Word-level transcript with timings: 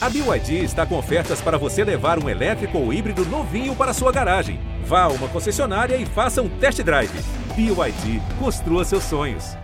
A 0.00 0.08
BYD 0.08 0.62
está 0.62 0.86
com 0.86 0.96
ofertas 0.96 1.40
para 1.40 1.58
você 1.58 1.82
levar 1.82 2.22
um 2.22 2.28
elétrico 2.28 2.78
ou 2.78 2.92
híbrido 2.92 3.24
novinho 3.24 3.74
para 3.74 3.92
sua 3.92 4.12
garagem. 4.12 4.60
Vá 4.84 5.02
a 5.02 5.08
uma 5.08 5.28
concessionária 5.28 5.96
e 5.96 6.06
faça 6.06 6.40
um 6.40 6.48
test 6.60 6.80
drive. 6.84 7.10
BYD, 7.56 8.22
construa 8.38 8.84
seus 8.84 9.02
sonhos. 9.02 9.56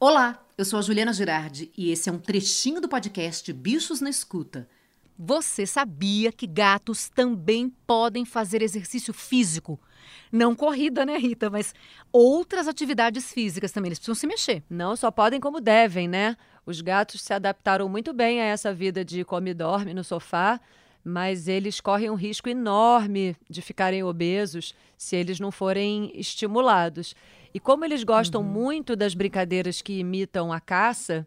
Olá, 0.00 0.44
eu 0.58 0.64
sou 0.64 0.80
a 0.80 0.82
Juliana 0.82 1.12
Girardi 1.12 1.70
e 1.78 1.92
esse 1.92 2.08
é 2.08 2.12
um 2.12 2.18
trechinho 2.18 2.80
do 2.80 2.88
podcast 2.88 3.52
Bichos 3.52 4.00
na 4.00 4.10
Escuta. 4.10 4.68
Você 5.18 5.66
sabia 5.66 6.30
que 6.30 6.46
gatos 6.46 7.08
também 7.08 7.72
podem 7.86 8.24
fazer 8.24 8.60
exercício 8.60 9.14
físico? 9.14 9.80
Não 10.30 10.54
corrida, 10.54 11.06
né, 11.06 11.16
Rita? 11.16 11.48
Mas 11.48 11.74
outras 12.12 12.68
atividades 12.68 13.32
físicas 13.32 13.72
também. 13.72 13.88
Eles 13.88 13.98
precisam 13.98 14.14
se 14.14 14.26
mexer. 14.26 14.62
Não 14.68 14.94
só 14.94 15.10
podem, 15.10 15.40
como 15.40 15.60
devem, 15.60 16.06
né? 16.06 16.36
Os 16.66 16.80
gatos 16.80 17.22
se 17.22 17.32
adaptaram 17.32 17.88
muito 17.88 18.12
bem 18.12 18.40
a 18.40 18.44
essa 18.44 18.74
vida 18.74 19.04
de 19.04 19.24
come 19.24 19.50
e 19.50 19.54
dorme 19.54 19.94
no 19.94 20.04
sofá, 20.04 20.60
mas 21.02 21.46
eles 21.46 21.80
correm 21.80 22.10
um 22.10 22.14
risco 22.14 22.48
enorme 22.48 23.36
de 23.48 23.62
ficarem 23.62 24.02
obesos 24.02 24.74
se 24.98 25.16
eles 25.16 25.40
não 25.40 25.52
forem 25.52 26.10
estimulados. 26.14 27.14
E 27.54 27.60
como 27.60 27.84
eles 27.84 28.02
gostam 28.04 28.42
uhum. 28.42 28.48
muito 28.48 28.96
das 28.96 29.14
brincadeiras 29.14 29.80
que 29.80 30.00
imitam 30.00 30.52
a 30.52 30.60
caça, 30.60 31.26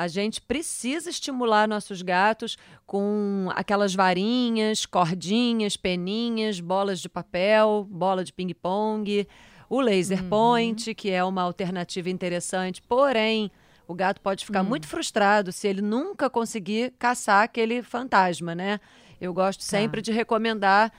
a 0.00 0.08
gente 0.08 0.40
precisa 0.40 1.10
estimular 1.10 1.68
nossos 1.68 2.00
gatos 2.00 2.56
com 2.86 3.50
aquelas 3.54 3.94
varinhas, 3.94 4.86
cordinhas, 4.86 5.76
peninhas, 5.76 6.58
bolas 6.58 7.00
de 7.00 7.08
papel, 7.10 7.86
bola 7.90 8.24
de 8.24 8.32
ping-pong, 8.32 9.28
o 9.68 9.78
laser 9.78 10.22
uhum. 10.22 10.28
point, 10.30 10.94
que 10.94 11.10
é 11.10 11.22
uma 11.22 11.42
alternativa 11.42 12.08
interessante, 12.08 12.80
porém. 12.80 13.50
O 13.86 13.92
gato 13.94 14.22
pode 14.22 14.46
ficar 14.46 14.62
uhum. 14.62 14.70
muito 14.70 14.88
frustrado 14.88 15.52
se 15.52 15.68
ele 15.68 15.82
nunca 15.82 16.30
conseguir 16.30 16.94
caçar 16.98 17.42
aquele 17.42 17.82
fantasma, 17.82 18.54
né? 18.54 18.80
Eu 19.20 19.34
gosto 19.34 19.62
sempre 19.62 20.00
tá. 20.00 20.06
de 20.06 20.12
recomendar 20.12 20.90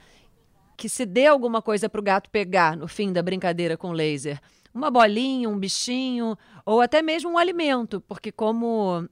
que 0.76 0.88
se 0.88 1.04
dê 1.04 1.26
alguma 1.26 1.60
coisa 1.60 1.88
para 1.88 2.00
o 2.00 2.04
gato 2.04 2.30
pegar 2.30 2.76
no 2.76 2.86
fim 2.86 3.12
da 3.12 3.20
brincadeira 3.20 3.76
com 3.76 3.90
laser 3.90 4.40
uma 4.74 4.90
bolinha, 4.90 5.48
um 5.48 5.58
bichinho, 5.58 6.36
ou 6.64 6.80
até 6.80 7.02
mesmo 7.02 7.30
um 7.30 7.38
alimento, 7.38 8.00
porque 8.02 8.32
como 8.32 9.08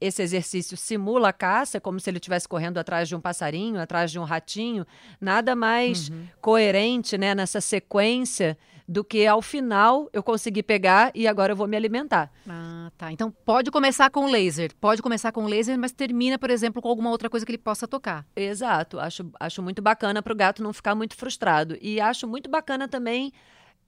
esse 0.00 0.22
exercício 0.22 0.76
simula 0.76 1.30
a 1.30 1.32
caça, 1.32 1.80
como 1.80 1.98
se 1.98 2.08
ele 2.08 2.18
estivesse 2.18 2.48
correndo 2.48 2.78
atrás 2.78 3.08
de 3.08 3.16
um 3.16 3.20
passarinho, 3.20 3.80
atrás 3.80 4.10
de 4.10 4.18
um 4.18 4.24
ratinho, 4.24 4.86
nada 5.20 5.56
mais 5.56 6.08
uhum. 6.08 6.26
coerente 6.40 7.18
né, 7.18 7.34
nessa 7.34 7.60
sequência 7.60 8.56
do 8.88 9.04
que 9.04 9.26
ao 9.26 9.42
final 9.42 10.08
eu 10.14 10.22
consegui 10.22 10.62
pegar 10.62 11.10
e 11.14 11.28
agora 11.28 11.52
eu 11.52 11.56
vou 11.56 11.68
me 11.68 11.76
alimentar. 11.76 12.32
Ah, 12.48 12.90
tá. 12.96 13.12
Então 13.12 13.30
pode 13.30 13.70
começar 13.70 14.08
com 14.08 14.30
laser. 14.30 14.74
Pode 14.80 15.02
começar 15.02 15.30
com 15.30 15.44
laser, 15.44 15.78
mas 15.78 15.92
termina, 15.92 16.38
por 16.38 16.48
exemplo, 16.48 16.80
com 16.80 16.88
alguma 16.88 17.10
outra 17.10 17.28
coisa 17.28 17.44
que 17.44 17.52
ele 17.52 17.58
possa 17.58 17.86
tocar. 17.86 18.24
Exato. 18.34 18.98
Acho, 18.98 19.30
acho 19.38 19.62
muito 19.62 19.82
bacana 19.82 20.22
para 20.22 20.32
o 20.32 20.36
gato 20.36 20.62
não 20.62 20.72
ficar 20.72 20.94
muito 20.94 21.14
frustrado. 21.16 21.76
E 21.82 22.00
acho 22.00 22.26
muito 22.26 22.48
bacana 22.48 22.88
também 22.88 23.30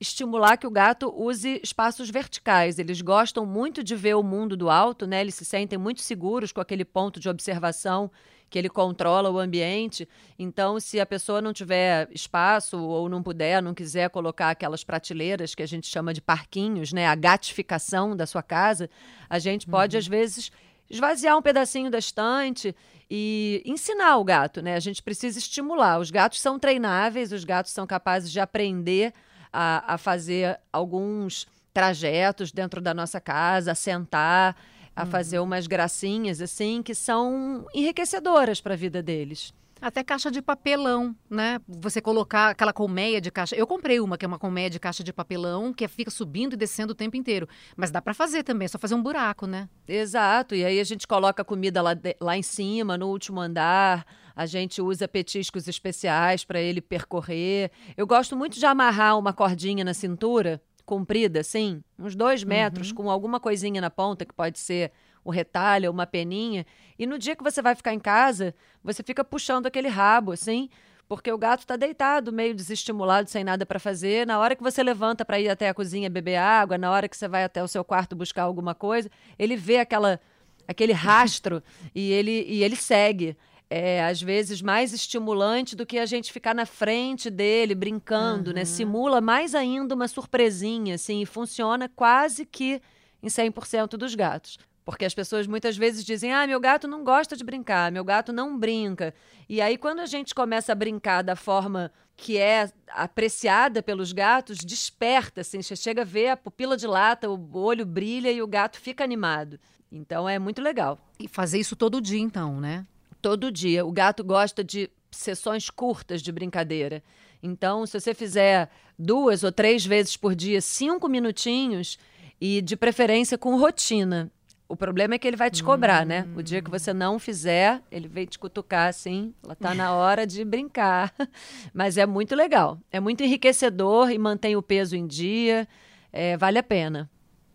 estimular 0.01 0.57
que 0.57 0.65
o 0.65 0.71
gato 0.71 1.13
use 1.15 1.61
espaços 1.63 2.09
verticais. 2.09 2.79
Eles 2.79 3.01
gostam 3.01 3.45
muito 3.45 3.83
de 3.83 3.95
ver 3.95 4.15
o 4.15 4.23
mundo 4.23 4.57
do 4.57 4.67
alto, 4.67 5.05
né? 5.05 5.21
Eles 5.21 5.35
se 5.35 5.45
sentem 5.45 5.77
muito 5.77 6.01
seguros 6.01 6.51
com 6.51 6.59
aquele 6.59 6.83
ponto 6.83 7.19
de 7.19 7.29
observação 7.29 8.09
que 8.49 8.57
ele 8.57 8.67
controla 8.67 9.29
o 9.29 9.39
ambiente. 9.39 10.09
Então, 10.37 10.79
se 10.79 10.99
a 10.99 11.05
pessoa 11.05 11.39
não 11.39 11.53
tiver 11.53 12.09
espaço 12.11 12.77
ou 12.81 13.07
não 13.07 13.21
puder, 13.21 13.61
não 13.61 13.75
quiser 13.75 14.09
colocar 14.09 14.49
aquelas 14.49 14.83
prateleiras 14.83 15.53
que 15.53 15.61
a 15.61 15.67
gente 15.67 15.85
chama 15.87 16.13
de 16.13 16.19
parquinhos, 16.19 16.91
né, 16.91 17.07
a 17.07 17.15
gatificação 17.15 18.15
da 18.15 18.25
sua 18.25 18.41
casa, 18.41 18.89
a 19.29 19.37
gente 19.37 19.67
pode 19.67 19.95
uhum. 19.95 19.99
às 19.99 20.07
vezes 20.07 20.51
esvaziar 20.89 21.37
um 21.37 21.41
pedacinho 21.43 21.91
da 21.91 21.99
estante 21.99 22.75
e 23.09 23.61
ensinar 23.65 24.17
o 24.17 24.23
gato, 24.23 24.63
né? 24.63 24.75
A 24.75 24.79
gente 24.79 25.03
precisa 25.03 25.37
estimular. 25.37 25.99
Os 25.99 26.09
gatos 26.09 26.41
são 26.41 26.57
treináveis, 26.57 27.31
os 27.31 27.43
gatos 27.43 27.71
são 27.71 27.85
capazes 27.85 28.31
de 28.31 28.39
aprender 28.39 29.13
a, 29.51 29.95
a 29.95 29.97
fazer 29.97 30.59
alguns 30.71 31.47
trajetos 31.73 32.51
dentro 32.51 32.81
da 32.81 32.93
nossa 32.93 33.19
casa, 33.19 33.71
a 33.71 33.75
sentar, 33.75 34.55
a 34.95 35.03
uhum. 35.03 35.09
fazer 35.09 35.39
umas 35.39 35.67
gracinhas 35.67 36.41
assim 36.41 36.83
que 36.83 36.93
são 36.93 37.65
enriquecedoras 37.73 38.59
para 38.59 38.73
a 38.73 38.77
vida 38.77 39.01
deles. 39.01 39.53
Até 39.81 40.03
caixa 40.03 40.29
de 40.29 40.43
papelão, 40.43 41.15
né? 41.27 41.59
Você 41.67 41.99
colocar 41.99 42.49
aquela 42.49 42.71
colmeia 42.71 43.19
de 43.19 43.31
caixa. 43.31 43.55
Eu 43.55 43.65
comprei 43.65 43.99
uma 43.99 44.15
que 44.15 44.23
é 44.23 44.27
uma 44.27 44.37
colmeia 44.37 44.69
de 44.69 44.79
caixa 44.79 45.03
de 45.03 45.11
papelão 45.11 45.73
que 45.73 45.87
fica 45.87 46.11
subindo 46.11 46.53
e 46.53 46.55
descendo 46.55 46.91
o 46.91 46.95
tempo 46.95 47.17
inteiro. 47.17 47.49
Mas 47.75 47.89
dá 47.89 47.99
para 47.99 48.13
fazer 48.13 48.43
também, 48.43 48.65
é 48.65 48.69
só 48.69 48.77
fazer 48.77 48.93
um 48.93 49.01
buraco, 49.01 49.47
né? 49.47 49.67
Exato. 49.87 50.53
E 50.53 50.63
aí 50.63 50.79
a 50.79 50.83
gente 50.83 51.07
coloca 51.07 51.41
a 51.41 51.45
comida 51.45 51.81
lá, 51.81 51.95
de, 51.95 52.15
lá 52.21 52.37
em 52.37 52.43
cima, 52.43 52.95
no 52.95 53.07
último 53.07 53.41
andar. 53.41 54.05
A 54.35 54.45
gente 54.45 54.81
usa 54.81 55.07
petiscos 55.07 55.67
especiais 55.67 56.45
para 56.45 56.61
ele 56.61 56.79
percorrer. 56.79 57.71
Eu 57.97 58.05
gosto 58.05 58.37
muito 58.37 58.59
de 58.59 58.65
amarrar 58.67 59.17
uma 59.17 59.33
cordinha 59.33 59.83
na 59.83 59.95
cintura, 59.95 60.61
comprida, 60.91 61.39
assim, 61.39 61.81
uns 61.97 62.17
dois 62.17 62.43
metros, 62.43 62.89
uhum. 62.89 62.95
com 62.95 63.09
alguma 63.09 63.39
coisinha 63.39 63.79
na 63.79 63.89
ponta, 63.89 64.25
que 64.25 64.33
pode 64.33 64.59
ser 64.59 64.91
o 65.23 65.31
retalho, 65.31 65.89
uma 65.89 66.05
peninha. 66.05 66.65
E 66.99 67.07
no 67.07 67.17
dia 67.17 67.33
que 67.33 67.41
você 67.41 67.61
vai 67.61 67.75
ficar 67.75 67.93
em 67.93 67.99
casa, 67.99 68.53
você 68.83 69.01
fica 69.01 69.23
puxando 69.23 69.67
aquele 69.67 69.87
rabo, 69.87 70.33
assim, 70.33 70.69
porque 71.07 71.31
o 71.31 71.37
gato 71.37 71.61
está 71.61 71.77
deitado, 71.77 72.33
meio 72.33 72.53
desestimulado, 72.53 73.29
sem 73.29 73.41
nada 73.41 73.65
para 73.65 73.79
fazer. 73.79 74.27
Na 74.27 74.37
hora 74.37 74.53
que 74.53 74.61
você 74.61 74.83
levanta 74.83 75.23
para 75.23 75.39
ir 75.39 75.47
até 75.47 75.69
a 75.69 75.73
cozinha 75.73 76.09
beber 76.09 76.35
água, 76.35 76.77
na 76.77 76.91
hora 76.91 77.07
que 77.07 77.15
você 77.15 77.29
vai 77.29 77.45
até 77.45 77.63
o 77.63 77.69
seu 77.69 77.85
quarto 77.85 78.13
buscar 78.13 78.43
alguma 78.43 78.75
coisa, 78.75 79.09
ele 79.39 79.55
vê 79.55 79.77
aquela 79.77 80.19
aquele 80.67 80.91
rastro 80.91 81.63
e 81.95 82.11
ele 82.11 82.43
e 82.49 82.65
ele 82.65 82.75
segue 82.75 83.37
é, 83.73 84.03
às 84.03 84.21
vezes, 84.21 84.61
mais 84.61 84.91
estimulante 84.91 85.77
do 85.77 85.85
que 85.85 85.97
a 85.97 86.05
gente 86.05 86.33
ficar 86.33 86.53
na 86.53 86.65
frente 86.65 87.29
dele 87.29 87.73
brincando, 87.73 88.49
né? 88.49 88.49
uhum. 88.49 88.55
né? 88.55 88.65
Simula 88.65 89.21
mais 89.21 89.55
ainda 89.55 89.95
uma 89.95 90.09
surpresinha, 90.09 90.95
assim, 90.95 91.21
e 91.21 91.25
funciona 91.25 91.87
quase 91.87 92.45
que 92.45 92.81
em 93.23 93.27
100% 93.27 93.91
dos 93.91 94.13
gatos. 94.13 94.59
Porque 94.83 95.05
as 95.05 95.13
pessoas 95.13 95.47
muitas 95.47 95.77
vezes 95.77 96.03
dizem: 96.03 96.33
ah, 96.33 96.45
meu 96.45 96.59
gato 96.59 96.85
não 96.85 97.01
gosta 97.01 97.37
de 97.37 97.45
brincar, 97.45 97.93
meu 97.93 98.03
gato 98.03 98.33
não 98.33 98.59
brinca. 98.59 99.13
E 99.47 99.61
aí, 99.61 99.77
quando 99.77 100.01
a 100.01 100.05
gente 100.05 100.35
começa 100.35 100.73
a 100.73 100.75
brincar 100.75 101.21
da 101.21 101.37
forma 101.37 101.93
que 102.17 102.37
é 102.37 102.69
apreciada 102.89 103.81
pelos 103.81 104.11
gatos, 104.11 104.57
desperta, 104.57 105.39
assim, 105.41 105.61
você 105.61 105.77
chega 105.77 106.01
a 106.01 106.05
ver 106.05 106.27
a 106.27 106.35
pupila 106.35 106.75
dilata, 106.75 107.29
o 107.29 107.57
olho 107.57 107.85
brilha 107.85 108.33
e 108.33 108.41
o 108.41 108.47
gato 108.47 108.77
fica 108.81 109.01
animado. 109.01 109.57
Então 109.89 110.27
é 110.27 110.37
muito 110.37 110.61
legal. 110.61 110.99
E 111.17 111.29
fazer 111.29 111.59
isso 111.59 111.75
todo 111.75 112.01
dia, 112.01 112.19
então, 112.19 112.59
né? 112.59 112.85
Todo 113.21 113.51
dia. 113.51 113.85
O 113.85 113.91
gato 113.91 114.23
gosta 114.23 114.63
de 114.63 114.89
sessões 115.11 115.69
curtas 115.69 116.21
de 116.21 116.31
brincadeira. 116.31 117.03
Então, 117.43 117.85
se 117.85 117.99
você 117.99 118.13
fizer 118.13 118.69
duas 118.97 119.43
ou 119.43 119.51
três 119.51 119.85
vezes 119.85 120.15
por 120.15 120.35
dia, 120.35 120.61
cinco 120.61 121.09
minutinhos, 121.09 121.97
e 122.41 122.59
de 122.59 122.75
preferência 122.75 123.37
com 123.37 123.55
rotina. 123.55 124.31
O 124.67 124.75
problema 124.75 125.13
é 125.13 125.19
que 125.19 125.27
ele 125.27 125.37
vai 125.37 125.51
te 125.51 125.63
cobrar, 125.63 126.03
hum. 126.03 126.07
né? 126.07 126.27
O 126.35 126.41
dia 126.41 126.61
que 126.61 126.71
você 126.71 126.93
não 126.93 127.19
fizer, 127.19 127.81
ele 127.91 128.07
vem 128.07 128.25
te 128.25 128.39
cutucar 128.39 128.87
assim, 128.87 129.33
ela 129.43 129.53
tá 129.53 129.75
na 129.75 129.93
hora 129.93 130.25
de 130.25 130.43
brincar. 130.43 131.13
Mas 131.73 131.97
é 131.97 132.05
muito 132.05 132.35
legal. 132.35 132.79
É 132.89 132.99
muito 132.99 133.21
enriquecedor 133.21 134.09
e 134.09 134.17
mantém 134.17 134.55
o 134.55 134.61
peso 134.61 134.95
em 134.95 135.05
dia. 135.05 135.67
É, 136.11 136.35
vale 136.37 136.57
a 136.57 136.63
pena. 136.63 137.09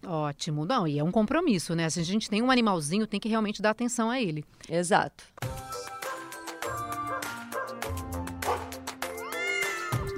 Ótimo. 0.07 0.67
Não, 0.67 0.87
e 0.87 0.99
é 0.99 1.03
um 1.03 1.11
compromisso, 1.11 1.75
né? 1.75 1.89
Se 1.89 1.99
a 1.99 2.05
gente 2.05 2.29
tem 2.31 2.43
um 2.43 2.51
animalzinho, 2.51 3.07
tem 3.07 3.19
que 3.19 3.31
realmente 3.31 3.63
dar 3.63 3.71
atenção 3.71 4.11
a 4.11 4.21
ele. 4.21 4.45
Exato. 4.69 5.25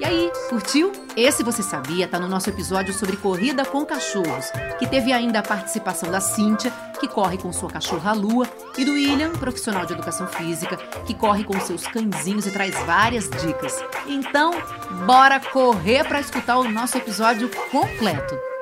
Aí, 0.09 0.33
curtiu? 0.49 0.91
Esse 1.17 1.43
Você 1.43 1.63
Sabia 1.63 2.09
tá 2.09 2.19
no 2.19 2.29
nosso 2.29 2.49
episódio 2.49 2.95
sobre 2.95 3.17
corrida 3.17 3.65
com 3.65 3.85
cachorros, 3.85 4.47
que 4.79 4.87
teve 4.87 5.13
ainda 5.13 5.41
a 5.41 5.43
participação 5.43 6.11
da 6.11 6.21
Cíntia, 6.21 6.73
que 6.99 7.07
corre 7.07 7.37
com 7.37 7.53
sua 7.53 7.71
cachorra 7.71 8.13
Lua, 8.13 8.49
e 8.77 8.85
do 8.85 8.93
William, 8.93 9.33
profissional 9.33 9.85
de 9.85 9.93
educação 9.93 10.27
física, 10.27 10.77
que 11.07 11.15
corre 11.15 11.45
com 11.45 11.61
seus 11.61 11.87
cãezinhos 11.87 12.47
e 12.47 12.51
traz 12.51 12.75
várias 12.87 13.29
dicas. 13.29 13.77
Então, 14.07 14.53
bora 15.07 15.39
correr 15.41 16.05
para 16.05 16.21
escutar 16.21 16.59
o 16.59 16.69
nosso 16.69 16.97
episódio 16.97 17.51
completo. 17.71 18.58